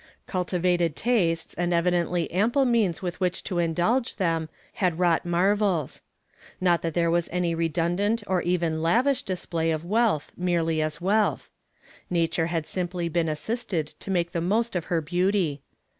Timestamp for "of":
9.69-9.85, 14.75-14.85